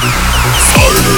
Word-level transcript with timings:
Friday. 0.00 1.17